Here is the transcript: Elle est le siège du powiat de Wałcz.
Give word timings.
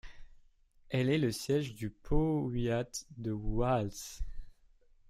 Elle 0.89 1.11
est 1.11 1.19
le 1.19 1.31
siège 1.31 1.75
du 1.75 1.91
powiat 1.91 2.89
de 3.17 3.31
Wałcz. 3.39 4.23